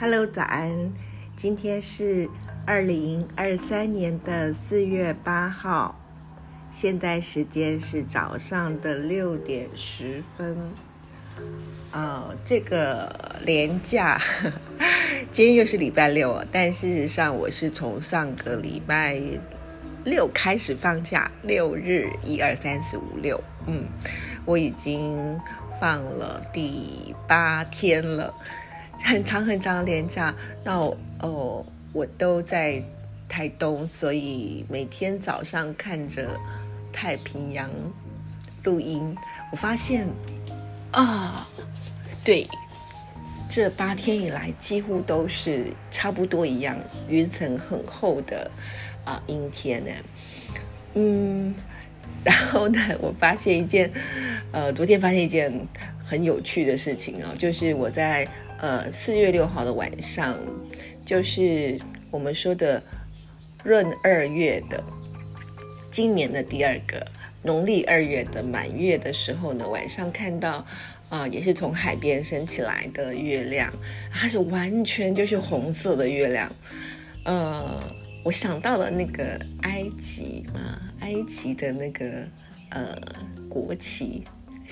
[0.00, 0.94] Hello，早安！
[1.36, 2.26] 今天是
[2.64, 5.94] 二零二三年的四月八号，
[6.70, 10.56] 现在时间是早上的六点十分。
[11.92, 14.18] 呃，这个连假，
[15.32, 19.20] 今天又是礼拜六，但事实上我是从上个礼拜
[20.04, 23.84] 六开始放假，六日一二三四五六，嗯，
[24.46, 25.38] 我已经
[25.78, 28.32] 放了第八天了。
[29.02, 30.78] 很长很长的连假，那
[31.20, 32.82] 哦，我都在
[33.28, 36.38] 台东，所以每天早上看着
[36.92, 37.68] 太平洋
[38.64, 39.16] 录音，
[39.50, 40.06] 我发现
[40.92, 41.46] 啊，
[42.24, 42.46] 对，
[43.48, 46.76] 这八天以来几乎都是差不多一样，
[47.08, 48.50] 云层很厚的
[49.04, 49.90] 啊阴天呢，
[50.94, 51.54] 嗯，
[52.24, 53.90] 然后呢，我发现一件，
[54.52, 55.52] 呃，昨天发现一件
[56.04, 58.26] 很有趣的事情啊，就是我在。
[58.62, 60.38] 呃，四月六号的晚上，
[61.06, 61.78] 就是
[62.10, 62.82] 我们说的
[63.64, 64.84] 闰二月的
[65.90, 67.02] 今年的第二个
[67.42, 70.62] 农历二月的满月的时候呢，晚上看到
[71.08, 73.72] 啊，也是从海边升起来的月亮，
[74.12, 76.52] 它是完全就是红色的月亮。
[77.24, 77.82] 呃，
[78.24, 82.24] 我想到了那个埃及嘛，埃及的那个
[82.70, 82.96] 呃
[83.48, 84.22] 国旗。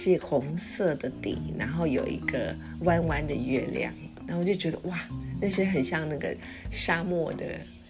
[0.00, 3.92] 是红色的底，然后有一个弯弯的月亮，
[4.28, 4.96] 然后我就觉得哇，
[5.40, 6.32] 那是很像那个
[6.70, 7.44] 沙漠的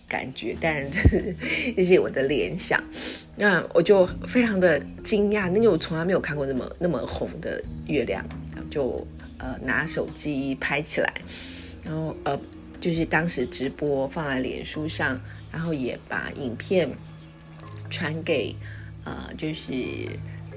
[0.09, 0.57] 感觉。
[0.59, 1.37] 当然，这是
[1.77, 2.83] 这是我的联想。
[3.37, 8.25] 那我就非常的惊讶，因为我从来没有看过那么那么红的月亮，
[8.71, 11.13] 就呃拿手机拍起来，
[11.85, 12.41] 然后呃
[12.81, 15.21] 就是当时直播放在脸书上，
[15.53, 16.89] 然后也把影片
[17.91, 18.55] 传给
[19.05, 19.73] 呃就是。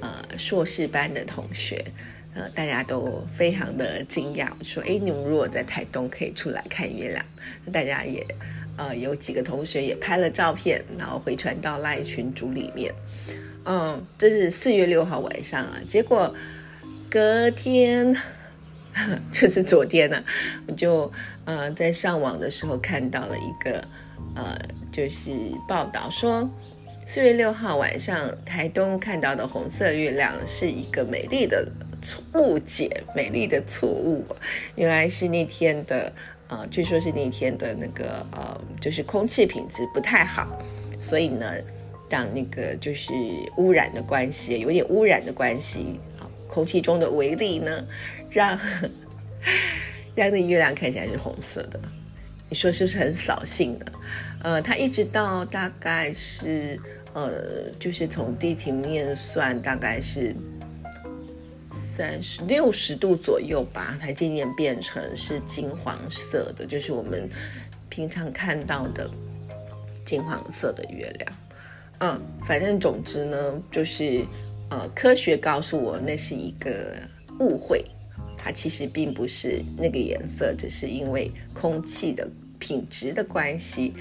[0.03, 1.85] 呃，硕士班的同学，
[2.33, 7.23] 呃，大家都非常的惊讶，说：“哎，你们如果在台东可以出来看月亮。”
[7.71, 8.25] 大家也，
[8.77, 12.91] 呃，有几个同学也拍了照片，然后回传到赖群组里面。
[13.65, 16.33] 嗯，这是四月六号晚上啊，结果
[17.07, 18.17] 隔天，
[19.31, 20.23] 就是昨天呢，
[20.67, 21.11] 我就
[21.45, 23.83] 呃在上网的时候看到了一个
[24.35, 24.57] 呃，
[24.91, 25.31] 就是
[25.67, 26.49] 报道说。
[27.03, 31.67] 四月六号晚上，台东看到的红色月亮是一个美丽的
[32.35, 34.23] 误解，美丽的错误。
[34.75, 36.13] 原来是那天的，
[36.47, 40.47] 呃，据说是那天的那个，呃，就是空气品质不太好，
[41.01, 41.51] 所以呢，
[42.07, 43.11] 让那个就是
[43.57, 47.85] 污染的关系，有点污染的关系啊，空气中的微粒呢，
[48.31, 48.59] 让
[50.15, 51.79] 让那月亮看起来是红色的。
[52.49, 53.85] 你说是不是很扫兴的？
[54.43, 56.79] 呃，它一直到大概是
[57.13, 60.35] 呃，就是从地平面算，大概是
[61.71, 67.29] 三十六十度左右吧，才渐渐变成是金黄色的，就是我们
[67.87, 69.09] 平常看到的
[70.05, 71.33] 金黄色的月亮。
[71.99, 74.25] 嗯，反正总之呢，就是
[74.69, 76.93] 呃，科学告诉我那是一个
[77.39, 77.85] 误会。
[78.43, 83.93] 它其实并不是那个颜色，只是因为空气的品质的关系。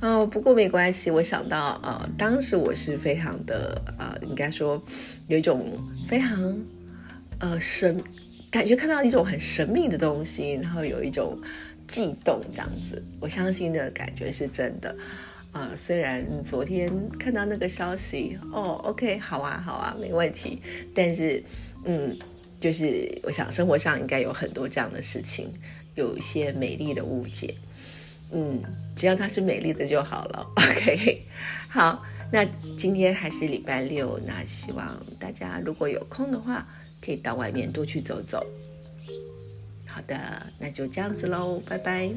[0.00, 1.12] 嗯，不过没关系。
[1.12, 4.82] 我想到，呃，当时我是非常的，呃，应该说
[5.28, 5.78] 有一种
[6.08, 6.58] 非常，
[7.38, 8.00] 呃，神
[8.50, 11.38] 感觉看到一种很神秘的东西，然后有一种
[11.86, 13.00] 悸动这样子。
[13.20, 14.94] 我相信的感觉是真的。
[15.52, 20.60] 呃，虽然昨天看到那个消息，哦，OK，好啊，好啊，没问题。
[20.92, 21.40] 但是，
[21.84, 22.18] 嗯。
[22.60, 25.52] 就是我想生活上应该有很多这样的事情，
[25.94, 27.54] 有一些美丽的误解，
[28.32, 28.62] 嗯，
[28.96, 30.46] 只要它是美丽的就好了。
[30.56, 31.22] OK，
[31.70, 32.44] 好，那
[32.76, 36.66] 今天还是礼拜六，那希望大家如果有空的话，
[37.00, 38.44] 可以到外面多去走走。
[39.86, 40.18] 好的，
[40.58, 42.12] 那就这样子喽，拜拜。